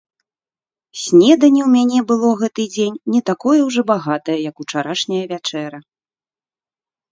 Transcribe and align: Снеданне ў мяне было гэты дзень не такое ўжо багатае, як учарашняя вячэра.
Снеданне 1.01 1.61
ў 1.65 1.67
мяне 1.75 1.99
было 2.13 2.29
гэты 2.41 2.63
дзень 2.77 2.97
не 3.17 3.21
такое 3.29 3.55
ўжо 3.67 3.81
багатае, 3.93 4.39
як 4.49 4.55
учарашняя 4.67 5.23
вячэра. 5.37 5.79